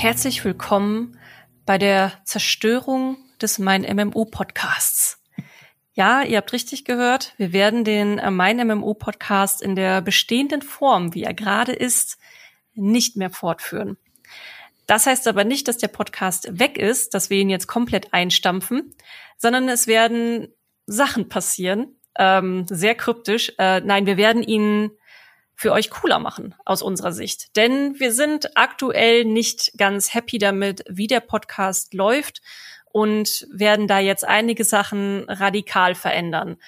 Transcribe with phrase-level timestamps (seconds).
[0.00, 1.18] Herzlich willkommen
[1.66, 5.20] bei der Zerstörung des Mein MMO Podcasts.
[5.92, 7.34] Ja, ihr habt richtig gehört.
[7.36, 12.16] Wir werden den äh, Mein MMO Podcast in der bestehenden Form, wie er gerade ist,
[12.74, 13.96] nicht mehr fortführen.
[14.86, 18.94] Das heißt aber nicht, dass der Podcast weg ist, dass wir ihn jetzt komplett einstampfen,
[19.36, 20.46] sondern es werden
[20.86, 23.52] Sachen passieren, ähm, sehr kryptisch.
[23.58, 24.92] Äh, nein, wir werden ihn
[25.58, 27.56] für euch cooler machen aus unserer Sicht.
[27.56, 32.42] Denn wir sind aktuell nicht ganz happy damit, wie der Podcast läuft
[32.92, 36.58] und werden da jetzt einige Sachen radikal verändern.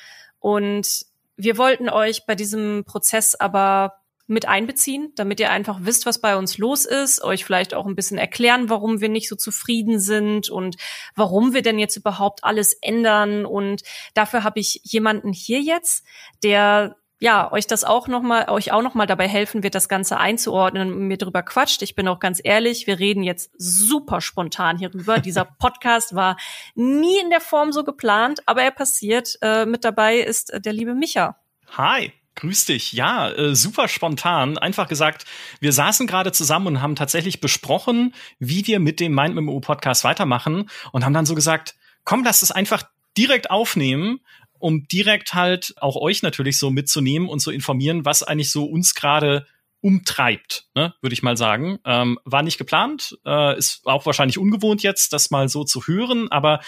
[0.41, 6.21] Und wir wollten euch bei diesem Prozess aber mit einbeziehen, damit ihr einfach wisst, was
[6.21, 10.01] bei uns los ist, euch vielleicht auch ein bisschen erklären, warum wir nicht so zufrieden
[10.01, 10.75] sind und
[11.15, 13.47] warum wir denn jetzt überhaupt alles ändern.
[13.47, 13.83] Und
[14.15, 16.05] dafür habe ich jemanden hier jetzt,
[16.43, 19.91] der ja, euch das auch noch mal, euch auch noch mal dabei helfen wird, das
[19.91, 21.83] Ganze einzuordnen und mir drüber quatscht.
[21.83, 25.19] Ich bin auch ganz ehrlich, wir reden jetzt super spontan hierüber.
[25.21, 26.39] Dieser Podcast war
[26.75, 29.39] nie in der Form so geplant, aber er passiert.
[29.43, 31.37] Äh, mit dabei ist der liebe Micha.
[31.77, 32.13] Hi.
[32.37, 32.93] Grüß dich.
[32.93, 34.57] Ja, äh, super spontan.
[34.57, 35.27] Einfach gesagt,
[35.59, 40.71] wir saßen gerade zusammen und haben tatsächlich besprochen, wie wir mit dem Mind Podcast weitermachen
[40.93, 42.85] und haben dann so gesagt, komm, lass es einfach
[43.19, 44.21] direkt aufnehmen
[44.61, 48.95] um direkt halt auch euch natürlich so mitzunehmen und zu informieren, was eigentlich so uns
[48.95, 49.47] gerade
[49.81, 51.79] umtreibt, ne, würde ich mal sagen.
[51.85, 56.31] Ähm, war nicht geplant, äh, ist auch wahrscheinlich ungewohnt jetzt, das mal so zu hören,
[56.31, 56.61] aber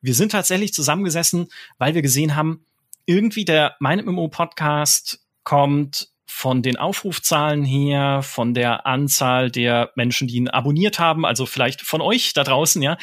[0.00, 2.66] wir sind tatsächlich zusammengesessen, weil wir gesehen haben,
[3.06, 10.28] irgendwie der Mein MMO Podcast kommt von den Aufrufzahlen her, von der Anzahl der Menschen,
[10.28, 12.98] die ihn abonniert haben, also vielleicht von euch da draußen, ja,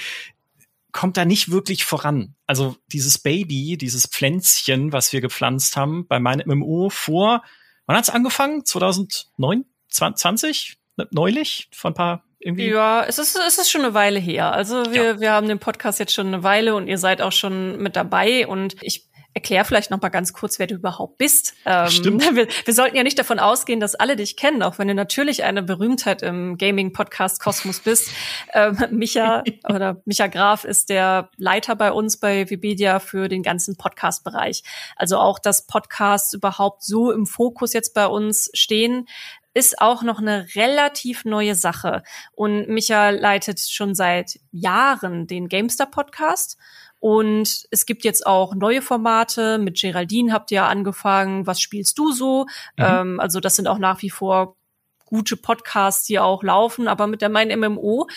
[0.93, 2.35] kommt da nicht wirklich voran.
[2.47, 7.43] Also dieses Baby, dieses Pflänzchen, was wir gepflanzt haben bei meinem MMO vor,
[7.85, 8.63] wann hat's angefangen?
[8.63, 10.77] 2009, 20,
[11.11, 12.69] neulich, vor ein paar irgendwie?
[12.69, 14.53] Ja, es ist, es ist schon eine Weile her.
[14.53, 15.19] Also wir, ja.
[15.19, 18.47] wir haben den Podcast jetzt schon eine Weile und ihr seid auch schon mit dabei
[18.47, 21.53] und ich erklär vielleicht noch mal ganz kurz, wer du überhaupt bist.
[21.65, 22.23] Ähm, Stimmt.
[22.33, 25.43] Wir, wir, sollten ja nicht davon ausgehen, dass alle dich kennen, auch wenn du natürlich
[25.43, 28.11] eine Berühmtheit im Gaming-Podcast Kosmos bist.
[28.55, 33.77] Ähm, Micha oder Micha Graf ist der Leiter bei uns bei Wikipedia für den ganzen
[33.77, 34.63] Podcast-Bereich.
[34.95, 39.07] Also auch, dass Podcasts überhaupt so im Fokus jetzt bei uns stehen,
[39.53, 42.03] ist auch noch eine relativ neue Sache.
[42.31, 46.57] Und Micha leitet schon seit Jahren den Gamestar Podcast
[47.03, 49.57] und es gibt jetzt auch neue Formate.
[49.57, 51.45] Mit Geraldine habt ihr ja angefangen.
[51.45, 52.45] Was spielst du so?
[52.77, 52.85] Mhm.
[52.85, 54.55] Ähm, also das sind auch nach wie vor
[55.03, 56.87] gute Podcasts, die auch laufen.
[56.87, 58.07] Aber mit der Mein MMO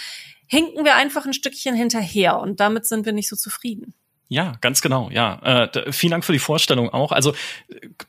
[0.47, 3.93] hinken wir einfach ein Stückchen hinterher und damit sind wir nicht so zufrieden.
[4.29, 5.09] Ja, ganz genau.
[5.11, 7.13] Ja, äh, vielen Dank für die Vorstellung auch.
[7.13, 7.33] Also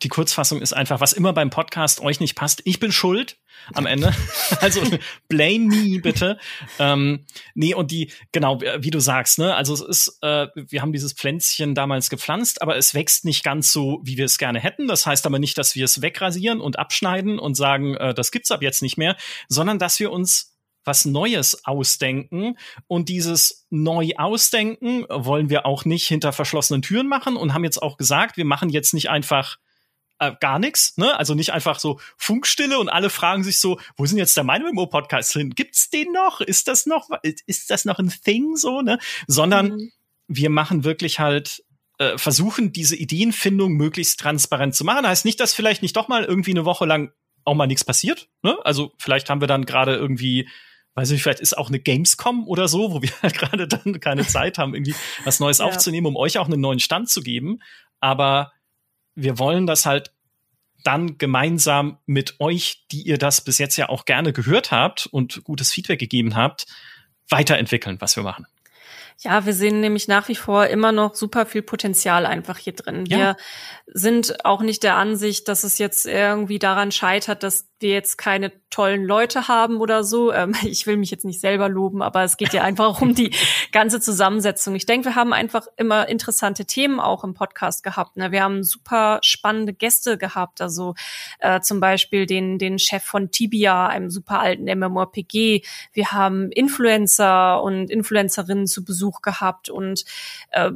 [0.02, 3.38] die Kurzfassung ist einfach, was immer beim Podcast euch nicht passt, ich bin schuld
[3.74, 4.12] am Ende.
[4.60, 4.82] also
[5.28, 6.40] blame me bitte.
[6.80, 9.56] Ähm, nee, und die genau, wie du sagst, ne?
[9.56, 13.72] Also es ist, äh, wir haben dieses Pflänzchen damals gepflanzt, aber es wächst nicht ganz
[13.72, 14.88] so, wie wir es gerne hätten.
[14.88, 18.50] Das heißt aber nicht, dass wir es wegrasieren und abschneiden und sagen, äh, das gibt's
[18.50, 19.16] ab jetzt nicht mehr,
[19.50, 20.56] sondern dass wir uns
[20.88, 22.58] was Neues ausdenken.
[22.88, 27.81] Und dieses neu ausdenken wollen wir auch nicht hinter verschlossenen Türen machen und haben jetzt
[27.81, 29.58] auch gesagt, wir machen jetzt nicht einfach
[30.20, 31.18] äh, gar nichts, ne?
[31.18, 34.74] Also nicht einfach so Funkstille und alle fragen sich so, wo sind jetzt der Meinung
[34.90, 35.52] Podcast hin?
[35.52, 36.42] Gibt's den noch?
[36.42, 37.09] Ist das noch,
[37.46, 38.98] ist das noch ein Thing so, ne?
[39.28, 39.92] Sondern mhm.
[40.28, 41.64] wir machen wirklich halt
[42.00, 45.08] äh, versuchen, diese Ideenfindung möglichst transparent zu machen.
[45.08, 47.12] Heißt nicht, dass vielleicht nicht doch mal irgendwie eine Woche lang
[47.44, 48.30] auch mal nichts passiert.
[48.44, 48.58] Ne?
[48.64, 50.48] Also vielleicht haben wir dann gerade irgendwie
[50.97, 54.25] weiß nicht, vielleicht ist auch eine Gamescom oder so, wo wir halt gerade dann keine
[54.25, 55.66] Zeit haben, irgendwie was Neues ja.
[55.66, 57.59] aufzunehmen, um euch auch einen neuen Stand zu geben.
[58.00, 58.52] Aber
[59.13, 60.12] wir wollen das halt
[60.84, 65.44] dann gemeinsam mit euch, die ihr das bis jetzt ja auch gerne gehört habt und
[65.44, 66.66] gutes Feedback gegeben habt,
[67.30, 68.47] weiterentwickeln, was wir machen.
[69.20, 73.06] Ja, wir sehen nämlich nach wie vor immer noch super viel Potenzial einfach hier drin.
[73.08, 73.18] Ja.
[73.18, 73.38] Wir
[73.88, 78.52] sind auch nicht der Ansicht, dass es jetzt irgendwie daran scheitert, dass wir jetzt keine
[78.69, 80.31] tollen Leute haben oder so.
[80.31, 83.31] Ähm, ich will mich jetzt nicht selber loben, aber es geht ja einfach um die
[83.72, 84.75] ganze Zusammensetzung.
[84.75, 88.18] Ich denke, wir haben einfach immer interessante Themen auch im Podcast gehabt.
[88.18, 88.31] Ne?
[88.31, 90.96] Wir haben super spannende Gäste gehabt, also
[91.40, 95.62] äh, zum Beispiel den, den Chef von Tibia, einem super alten MMORPG.
[95.94, 100.06] Wir haben Influencer und Influencerinnen zu Besuch gehabt und
[100.51, 100.71] äh,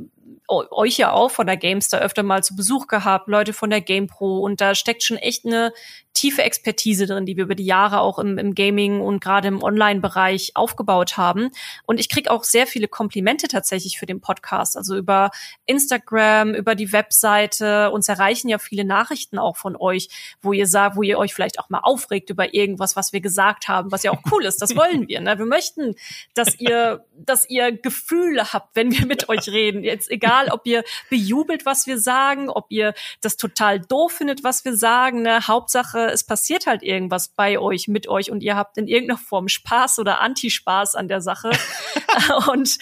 [0.48, 4.39] euch ja auch von der GameStar öfter mal zu Besuch gehabt, Leute von der GamePro
[4.39, 5.74] und da steckt schon echt eine
[6.13, 9.63] tiefe Expertise drin, die wir über die Jahre auch im, im Gaming und gerade im
[9.63, 11.51] Online-Bereich aufgebaut haben.
[11.86, 15.31] Und ich krieg auch sehr viele Komplimente tatsächlich für den Podcast, also über
[15.66, 17.92] Instagram, über die Webseite.
[17.92, 20.10] Uns erreichen ja viele Nachrichten auch von euch,
[20.42, 23.68] wo ihr sagt, wo ihr euch vielleicht auch mal aufregt über irgendwas, was wir gesagt
[23.68, 24.62] haben, was ja auch cool ist.
[24.62, 25.22] Das wollen wir.
[25.22, 25.38] Ne?
[25.38, 25.95] Wir möchten,
[26.34, 29.84] dass ihr, dass ihr Gefühle habt, wenn wir mit euch reden.
[29.84, 34.64] Jetzt egal, ob ihr bejubelt, was wir sagen, ob ihr das total doof findet, was
[34.66, 35.24] wir sagen.
[35.24, 35.48] Ne?
[35.48, 39.48] Hauptsache, es passiert halt irgendwas bei euch, mit euch und ihr habt in irgendeiner Form
[39.48, 41.52] Spaß oder Antispaß an der Sache.
[42.52, 42.78] und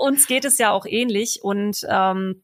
[0.00, 1.40] uns geht es ja auch ähnlich.
[1.42, 2.42] Und ähm,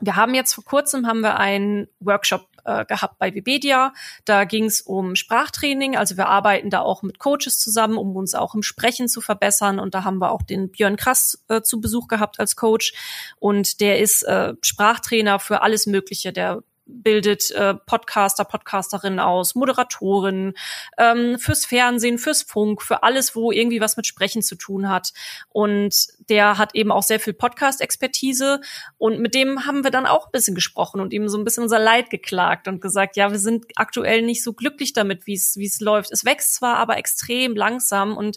[0.00, 3.92] wir haben jetzt vor kurzem haben wir einen Workshop äh, gehabt bei Webedia.
[4.24, 5.96] Da ging es um Sprachtraining.
[5.96, 9.78] Also wir arbeiten da auch mit Coaches zusammen, um uns auch im Sprechen zu verbessern.
[9.78, 12.92] Und da haben wir auch den Björn Krass äh, zu Besuch gehabt als Coach.
[13.38, 16.32] Und der ist äh, Sprachtrainer für alles Mögliche.
[16.32, 20.54] Der bildet äh, Podcaster, Podcasterinnen aus, Moderatoren,
[20.98, 25.12] ähm, fürs Fernsehen, fürs Funk, für alles, wo irgendwie was mit Sprechen zu tun hat.
[25.48, 28.60] Und der hat eben auch sehr viel Podcast-Expertise.
[28.98, 31.64] Und mit dem haben wir dann auch ein bisschen gesprochen und ihm so ein bisschen
[31.64, 35.56] unser Leid geklagt und gesagt, ja, wir sind aktuell nicht so glücklich damit, wie es
[35.56, 36.10] wie es läuft.
[36.12, 38.36] Es wächst zwar, aber extrem langsam und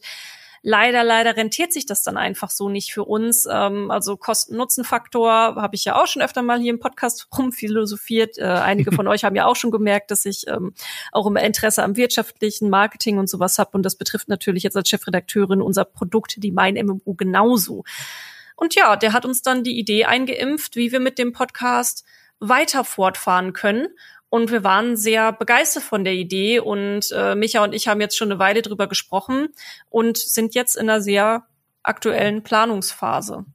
[0.63, 3.45] leider, leider rentiert sich das dann einfach so nicht für uns.
[3.50, 8.38] Ähm, also Kosten-Nutzen-Faktor habe ich ja auch schon öfter mal hier im Podcast rumphilosophiert.
[8.39, 10.74] Äh, einige von euch haben ja auch schon gemerkt, dass ich ähm,
[11.12, 13.71] auch immer Interesse am wirtschaftlichen Marketing und sowas habe.
[13.74, 17.83] Und das betrifft natürlich jetzt als Chefredakteurin unser Produkt, die Mein MMO genauso.
[18.56, 22.06] Und ja, der hat uns dann die Idee eingeimpft, wie wir mit dem Podcast
[22.39, 23.88] weiter fortfahren können.
[24.33, 28.18] Und wir waren sehr begeistert von der Idee und äh, Micha und ich haben jetzt
[28.18, 29.50] schon eine Weile drüber gesprochen
[29.91, 31.45] und sind jetzt in einer sehr
[31.83, 33.45] aktuellen Planungsphase.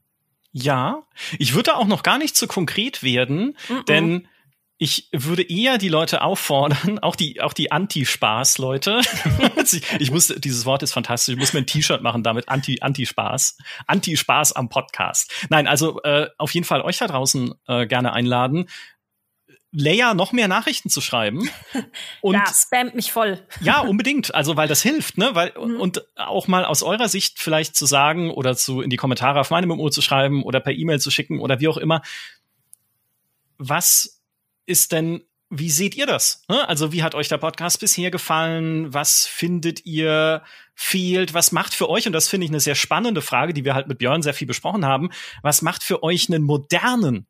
[0.53, 1.03] Ja,
[1.37, 3.85] ich würde auch noch gar nicht so konkret werden, mm -mm.
[3.87, 4.29] denn
[4.81, 9.01] ich würde eher die Leute auffordern, auch die, auch die Anti-Spaß-Leute.
[9.99, 11.33] ich muss, dieses Wort ist fantastisch.
[11.33, 12.49] Ich muss mir ein T-Shirt machen damit.
[12.49, 13.59] Anti, Anti-Spaß.
[13.89, 15.33] Anti-Spaß am Podcast.
[15.51, 18.69] Nein, also, äh, auf jeden Fall euch da draußen äh, gerne einladen.
[19.71, 21.49] Leia noch mehr Nachrichten zu schreiben.
[22.23, 23.47] Und ja, spamt mich voll.
[23.61, 24.35] ja, unbedingt.
[24.35, 25.31] Also, weil das hilft, ne?
[25.35, 25.81] Weil, mhm.
[25.81, 29.51] und auch mal aus eurer Sicht vielleicht zu sagen oder zu in die Kommentare auf
[29.51, 32.03] meinem MMO zu schreiben oder per E-Mail zu schicken oder wie auch immer.
[33.59, 34.23] Was
[34.65, 36.45] ist denn, wie seht ihr das?
[36.49, 36.67] Ne?
[36.67, 38.95] Also, wie hat euch der Podcast bisher gefallen?
[38.95, 40.43] Was findet ihr
[40.75, 41.35] fehlt?
[41.35, 43.89] Was macht für euch, und das finde ich eine sehr spannende Frage, die wir halt
[43.89, 45.11] mit Björn sehr viel besprochen haben,
[45.43, 47.27] was macht für euch einen modernen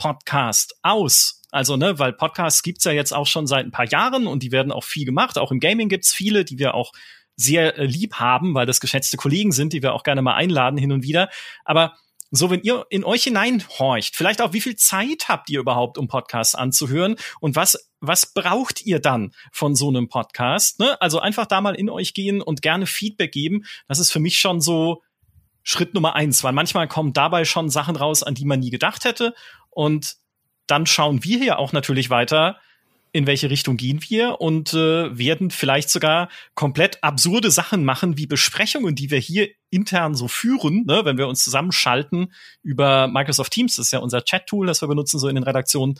[0.00, 1.42] Podcast aus?
[1.50, 4.50] Also, ne, weil Podcasts gibt's ja jetzt auch schon seit ein paar Jahren und die
[4.50, 5.36] werden auch viel gemacht.
[5.36, 6.92] Auch im Gaming gibt's viele, die wir auch
[7.36, 10.78] sehr äh, lieb haben, weil das geschätzte Kollegen sind, die wir auch gerne mal einladen
[10.78, 11.28] hin und wieder.
[11.66, 11.96] Aber
[12.30, 16.08] so, wenn ihr in euch hineinhorcht, vielleicht auch, wie viel Zeit habt ihr überhaupt, um
[16.08, 20.78] Podcasts anzuhören und was, was braucht ihr dann von so einem Podcast?
[20.78, 20.98] Ne?
[21.02, 23.64] Also einfach da mal in euch gehen und gerne Feedback geben.
[23.86, 25.02] Das ist für mich schon so
[25.62, 29.04] Schritt Nummer eins, weil manchmal kommen dabei schon Sachen raus, an die man nie gedacht
[29.04, 29.34] hätte.
[29.70, 30.16] Und
[30.66, 32.58] dann schauen wir hier auch natürlich weiter,
[33.12, 38.26] in welche Richtung gehen wir und äh, werden vielleicht sogar komplett absurde Sachen machen, wie
[38.26, 43.76] Besprechungen, die wir hier intern so führen, ne, wenn wir uns zusammenschalten über Microsoft Teams,
[43.76, 45.98] das ist ja unser Chat-Tool, das wir benutzen so in den Redaktionen.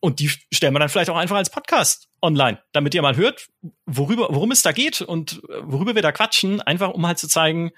[0.00, 3.48] Und die stellen wir dann vielleicht auch einfach als Podcast online, damit ihr mal hört,
[3.86, 7.28] worüber, worum es da geht und äh, worüber wir da quatschen, einfach um halt zu
[7.28, 7.72] zeigen,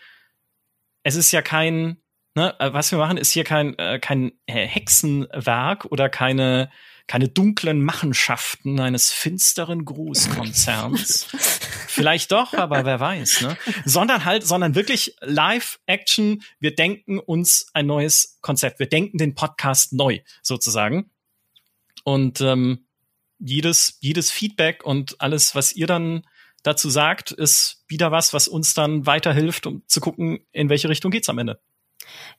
[1.07, 1.99] es ist ja kein
[2.37, 6.71] Ne, äh, was wir machen, ist hier kein, äh, kein Hexenwerk oder keine,
[7.07, 11.29] keine dunklen Machenschaften eines finsteren Großkonzerns.
[11.89, 13.57] Vielleicht doch, aber wer weiß, ne?
[13.87, 16.43] Sondern halt, sondern wirklich Live-Action.
[16.61, 18.81] Wir denken uns ein neues Konzept.
[18.81, 21.11] Wir denken den Podcast neu, sozusagen.
[22.05, 22.87] Und ähm,
[23.39, 26.27] jedes, jedes Feedback und alles, was ihr dann
[26.63, 31.11] dazu sagt, ist wieder was, was uns dann weiterhilft, um zu gucken, in welche Richtung
[31.11, 31.61] geht's am Ende.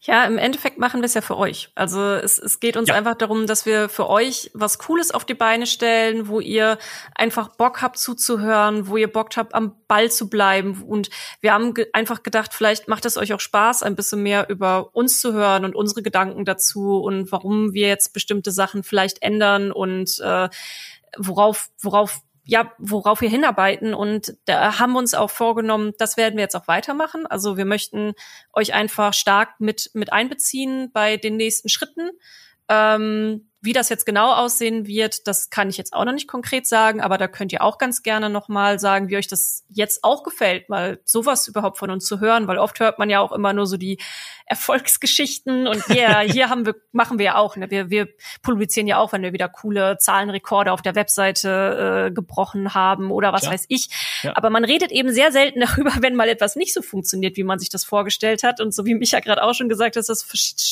[0.02, 1.70] Ja, im Endeffekt machen wir es ja für euch.
[1.76, 2.96] Also es, es geht uns ja.
[2.96, 6.78] einfach darum, dass wir für euch was Cooles auf die Beine stellen, wo ihr
[7.16, 10.84] einfach Bock habt zuzuhören, wo ihr Bock habt, am Ball zu bleiben.
[10.84, 11.10] Und
[11.42, 14.96] wir haben ge einfach gedacht, vielleicht macht es euch auch Spaß, ein bisschen mehr über
[14.96, 19.72] uns zu hören und unsere Gedanken dazu und warum wir jetzt bestimmte Sachen vielleicht ändern
[19.72, 20.50] und äh,
[21.18, 23.94] worauf, worauf ja, worauf wir hinarbeiten.
[23.94, 27.28] Und da haben wir uns auch vorgenommen, das werden wir jetzt auch weitermachen.
[27.28, 28.14] Also wir möchten
[28.54, 32.10] euch einfach stark mit, mit einbeziehen bei den nächsten Schritten.
[32.70, 36.68] Ähm, wie das jetzt genau aussehen wird, das kann ich jetzt auch noch nicht konkret
[36.68, 40.24] sagen, aber da könnt ihr auch ganz gerne nochmal sagen, wie euch das jetzt auch
[40.24, 43.54] gefällt, mal sowas überhaupt von uns zu hören, weil oft hört man ja auch immer
[43.54, 43.98] nur so die
[44.46, 47.70] Erfolgsgeschichten und yeah, hier haben wir, machen wir ja auch, ne?
[47.72, 48.08] wir, wir
[48.44, 53.34] publizieren ja auch, wenn wir wieder coole Zahlenrekorde auf der Webseite äh, gebrochen haben oder
[53.34, 53.52] was ja.
[53.52, 53.90] weiß ich.
[54.22, 54.38] Ja.
[54.38, 57.60] Aber man redet eben sehr selten darüber, wenn mal etwas nicht so funktioniert, wie man
[57.60, 58.62] sich das vorgestellt hat.
[58.62, 60.24] Und so wie Micha gerade auch schon gesagt hat, das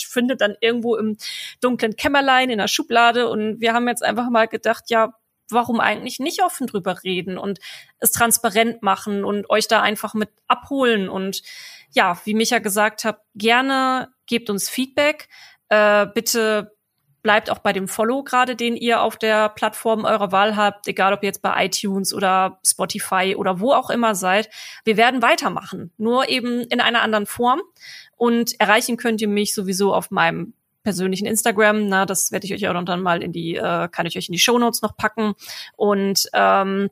[0.08, 1.18] findet dann irgendwo im
[1.62, 5.14] dunklen Kämmerlein in der Schublade und wir haben jetzt einfach mal gedacht, ja,
[5.50, 7.60] warum eigentlich nicht offen drüber reden und
[8.00, 11.44] es transparent machen und euch da einfach mit abholen und
[11.92, 15.30] ja, wie Micha gesagt hat, gerne gebt uns Feedback.
[15.70, 16.76] Äh, bitte
[17.22, 21.14] bleibt auch bei dem Follow gerade, den ihr auf der Plattform eurer Wahl habt, egal
[21.14, 24.50] ob ihr jetzt bei iTunes oder Spotify oder wo auch immer seid.
[24.84, 27.62] Wir werden weitermachen, nur eben in einer anderen Form.
[28.16, 30.54] Und erreichen könnt ihr mich sowieso auf meinem
[30.86, 31.90] persönlichen Instagram.
[31.90, 34.34] Na, das werde ich euch auch dann mal in die, äh, kann ich euch in
[34.34, 35.34] die Show Notes noch packen.
[35.76, 36.90] Und ähm,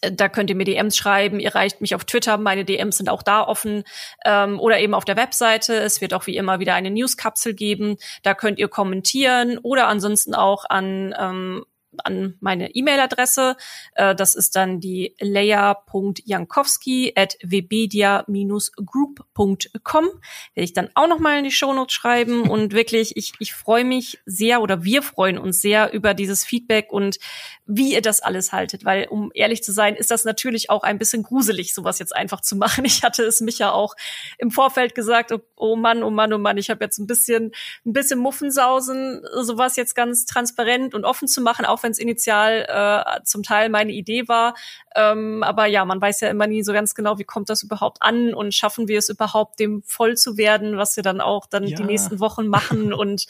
[0.00, 3.22] da könnt ihr mir DMs schreiben, ihr reicht mich auf Twitter, meine DMs sind auch
[3.22, 3.84] da offen
[4.24, 5.74] ähm, oder eben auf der Webseite.
[5.74, 10.34] Es wird auch wie immer wieder eine Newskapsel geben, da könnt ihr kommentieren oder ansonsten
[10.34, 11.64] auch an ähm,
[12.04, 13.56] an meine E-Mail-Adresse.
[13.94, 20.04] Äh, das ist dann die leia.jankowski at webedia-group.com.
[20.04, 22.42] Werde ich dann auch nochmal in die Shownotes schreiben.
[22.50, 26.92] Und wirklich, ich, ich freue mich sehr oder wir freuen uns sehr über dieses Feedback
[26.92, 27.18] und
[27.66, 28.84] wie ihr das alles haltet.
[28.84, 32.40] Weil, um ehrlich zu sein, ist das natürlich auch ein bisschen gruselig, sowas jetzt einfach
[32.40, 32.84] zu machen.
[32.84, 33.94] Ich hatte es mich ja auch
[34.38, 37.52] im Vorfeld gesagt, oh, oh Mann, oh Mann, oh Mann, ich habe jetzt ein bisschen,
[37.86, 42.66] ein bisschen Muffensausen, sowas jetzt ganz transparent und offen zu machen, auch wenn es initial
[42.68, 44.54] äh, zum Teil meine Idee war.
[44.94, 47.98] Ähm, aber ja, man weiß ja immer nie so ganz genau, wie kommt das überhaupt
[48.00, 51.64] an und schaffen wir es überhaupt, dem voll zu werden, was wir dann auch dann
[51.66, 51.76] ja.
[51.76, 53.26] die nächsten Wochen machen und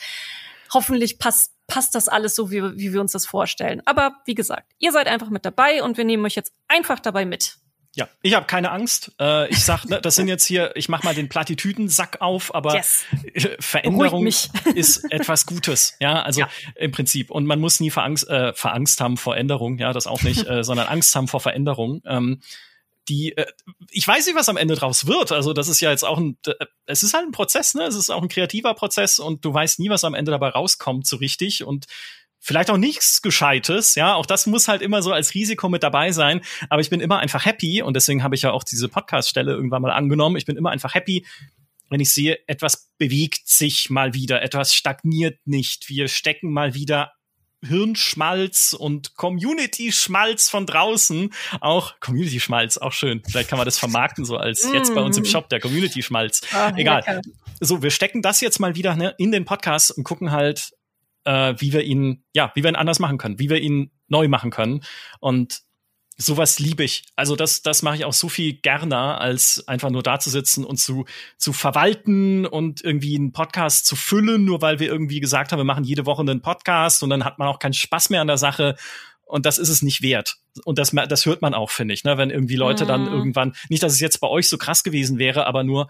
[0.72, 3.80] hoffentlich passt passt das alles so, wie, wie wir uns das vorstellen.
[3.86, 7.24] Aber wie gesagt, ihr seid einfach mit dabei und wir nehmen euch jetzt einfach dabei
[7.24, 7.59] mit.
[7.97, 9.12] Ja, ich habe keine Angst.
[9.20, 12.76] Äh, ich sag, ne, das sind jetzt hier, ich mach mal den Plattitüden-Sack auf, aber
[12.76, 13.04] yes.
[13.59, 15.97] Veränderung ist etwas Gutes.
[15.99, 16.49] Ja, also ja.
[16.76, 17.30] im Prinzip.
[17.30, 20.62] Und man muss nie verangst, äh, verangst haben vor Änderung, ja, das auch nicht, äh,
[20.62, 22.00] sondern Angst haben vor Veränderung.
[22.06, 22.40] Ähm,
[23.09, 23.47] die, äh,
[23.90, 25.32] ich weiß nicht, was am Ende draus wird.
[25.32, 26.54] Also das ist ja jetzt auch ein, äh,
[26.87, 27.82] es ist halt ein Prozess, ne?
[27.82, 31.09] Es ist auch ein kreativer Prozess und du weißt nie, was am Ende dabei rauskommt,
[31.09, 31.64] so richtig.
[31.64, 31.87] Und
[32.40, 36.11] vielleicht auch nichts Gescheites, ja, auch das muss halt immer so als Risiko mit dabei
[36.11, 39.52] sein, aber ich bin immer einfach happy und deswegen habe ich ja auch diese Podcast-Stelle
[39.52, 40.37] irgendwann mal angenommen.
[40.37, 41.26] Ich bin immer einfach happy,
[41.90, 47.12] wenn ich sehe, etwas bewegt sich mal wieder, etwas stagniert nicht, wir stecken mal wieder
[47.62, 51.30] Hirnschmalz und Community-Schmalz von draußen.
[51.61, 53.23] Auch Community-Schmalz, auch schön.
[53.28, 54.75] Vielleicht kann man das vermarkten, so als mm.
[54.75, 56.40] jetzt bei uns im Shop, der Community-Schmalz.
[56.54, 57.00] Oh, Egal.
[57.06, 57.20] Lecker.
[57.61, 60.70] So, wir stecken das jetzt mal wieder ne, in den Podcast und gucken halt,
[61.24, 64.28] äh, wie wir ihn, ja, wie wir ihn anders machen können, wie wir ihn neu
[64.28, 64.82] machen können.
[65.20, 65.62] Und
[66.20, 67.04] sowas liebe ich.
[67.16, 70.64] Also das, das mache ich auch so viel gerne, als einfach nur da zu sitzen
[70.64, 71.06] und zu,
[71.38, 75.64] zu verwalten und irgendwie einen Podcast zu füllen, nur weil wir irgendwie gesagt haben, wir
[75.64, 78.38] machen jede Woche einen Podcast und dann hat man auch keinen Spaß mehr an der
[78.38, 78.76] Sache.
[79.24, 80.38] Und das ist es nicht wert.
[80.64, 82.18] Und das, das hört man auch, finde ich, ne?
[82.18, 82.88] wenn irgendwie Leute mhm.
[82.88, 85.88] dann irgendwann, nicht, dass es jetzt bei euch so krass gewesen wäre, aber nur,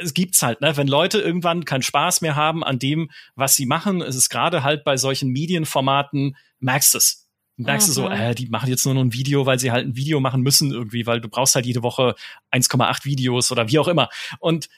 [0.00, 0.76] es gibt's halt, ne?
[0.76, 4.62] Wenn Leute irgendwann keinen Spaß mehr haben an dem, was sie machen, ist es gerade
[4.62, 7.28] halt bei solchen Medienformaten, merkst es.
[7.56, 8.12] Merkst du so, mhm.
[8.12, 10.72] äh, die machen jetzt nur noch ein Video, weil sie halt ein Video machen müssen
[10.72, 12.14] irgendwie, weil du brauchst halt jede Woche
[12.52, 14.08] 1,8 Videos oder wie auch immer.
[14.38, 14.70] Und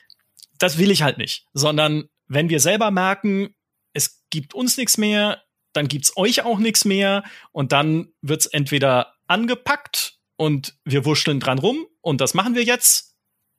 [0.59, 3.55] das will ich halt nicht, sondern wenn wir selber merken,
[3.93, 9.15] es gibt uns nichts mehr, dann gibt's euch auch nichts mehr und dann wird's entweder
[9.29, 13.15] angepackt und wir wurschteln dran rum und das machen wir jetzt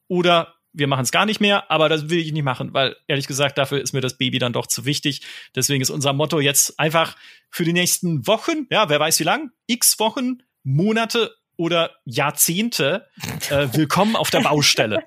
[0.08, 3.28] oder wir machen es gar nicht mehr, aber das will ich nicht machen, weil ehrlich
[3.28, 5.22] gesagt, dafür ist mir das Baby dann doch zu wichtig.
[5.56, 7.16] Deswegen ist unser Motto jetzt einfach
[7.50, 13.08] für die nächsten Wochen, ja, wer weiß wie lang, x Wochen, Monate oder Jahrzehnte
[13.50, 15.04] äh, willkommen auf der Baustelle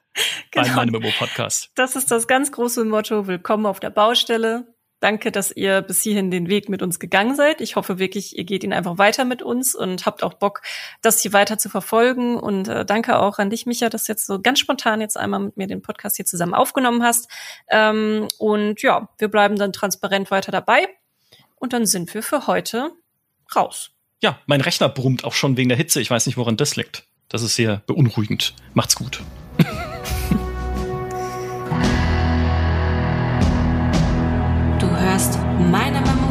[0.52, 0.66] genau.
[0.66, 1.70] bei meinem Podcast.
[1.75, 4.75] Das ist das ganz große Motto, willkommen auf der Baustelle.
[5.00, 7.60] Danke, dass ihr bis hierhin den Weg mit uns gegangen seid.
[7.60, 10.62] Ich hoffe wirklich, ihr geht ihn einfach weiter mit uns und habt auch Bock,
[11.02, 12.38] das hier weiter zu verfolgen.
[12.38, 15.40] Und äh, danke auch an dich, Micha, dass du jetzt so ganz spontan jetzt einmal
[15.40, 17.30] mit mir den Podcast hier zusammen aufgenommen hast.
[17.68, 20.88] Ähm, und ja, wir bleiben dann transparent weiter dabei.
[21.56, 22.92] Und dann sind wir für heute
[23.54, 23.90] raus.
[24.22, 26.00] Ja, mein Rechner brummt auch schon wegen der Hitze.
[26.00, 27.04] Ich weiß nicht, woran das liegt.
[27.28, 28.54] Das ist sehr beunruhigend.
[28.72, 29.22] Macht's gut.
[35.70, 36.25] meiner Meinung